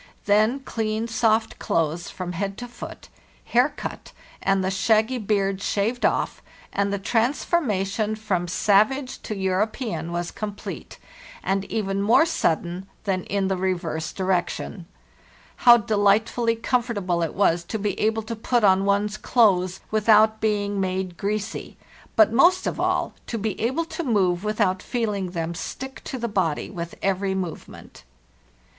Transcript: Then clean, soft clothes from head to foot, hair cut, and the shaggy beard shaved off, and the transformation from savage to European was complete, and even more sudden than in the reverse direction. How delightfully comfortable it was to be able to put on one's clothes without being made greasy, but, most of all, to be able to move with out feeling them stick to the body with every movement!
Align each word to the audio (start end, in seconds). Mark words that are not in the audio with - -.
Then 0.25 0.61
clean, 0.61 1.07
soft 1.07 1.59
clothes 1.59 2.09
from 2.09 2.31
head 2.31 2.57
to 2.57 2.67
foot, 2.67 3.09
hair 3.45 3.69
cut, 3.69 4.13
and 4.41 4.63
the 4.63 4.71
shaggy 4.71 5.19
beard 5.19 5.61
shaved 5.61 6.03
off, 6.07 6.41
and 6.73 6.91
the 6.91 6.97
transformation 6.97 8.15
from 8.15 8.47
savage 8.47 9.21
to 9.21 9.35
European 9.37 10.11
was 10.11 10.31
complete, 10.31 10.97
and 11.43 11.65
even 11.65 12.01
more 12.01 12.25
sudden 12.25 12.87
than 13.03 13.25
in 13.25 13.47
the 13.47 13.55
reverse 13.57 14.11
direction. 14.11 14.87
How 15.57 15.77
delightfully 15.77 16.55
comfortable 16.55 17.21
it 17.21 17.35
was 17.35 17.63
to 17.65 17.77
be 17.77 17.93
able 17.99 18.23
to 18.23 18.35
put 18.35 18.63
on 18.63 18.85
one's 18.85 19.17
clothes 19.17 19.81
without 19.91 20.41
being 20.41 20.79
made 20.81 21.15
greasy, 21.15 21.77
but, 22.15 22.33
most 22.33 22.65
of 22.65 22.79
all, 22.79 23.13
to 23.27 23.37
be 23.37 23.61
able 23.61 23.85
to 23.85 24.03
move 24.03 24.43
with 24.43 24.59
out 24.59 24.81
feeling 24.81 25.29
them 25.29 25.53
stick 25.53 26.01
to 26.05 26.17
the 26.17 26.27
body 26.27 26.71
with 26.71 26.95
every 27.03 27.35
movement! 27.35 28.03